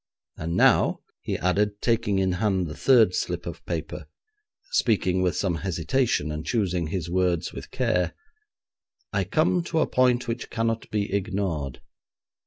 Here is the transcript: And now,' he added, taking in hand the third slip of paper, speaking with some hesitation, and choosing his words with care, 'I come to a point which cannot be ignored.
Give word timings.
And 0.35 0.55
now,' 0.57 1.01
he 1.21 1.37
added, 1.37 1.79
taking 1.79 2.17
in 2.17 2.31
hand 2.31 2.65
the 2.65 2.73
third 2.75 3.13
slip 3.13 3.45
of 3.45 3.63
paper, 3.67 4.07
speaking 4.71 5.21
with 5.21 5.35
some 5.35 5.57
hesitation, 5.57 6.31
and 6.31 6.43
choosing 6.43 6.87
his 6.87 7.07
words 7.07 7.53
with 7.53 7.69
care, 7.69 8.15
'I 9.13 9.25
come 9.25 9.63
to 9.65 9.79
a 9.79 9.85
point 9.85 10.27
which 10.27 10.49
cannot 10.49 10.89
be 10.89 11.13
ignored. 11.13 11.81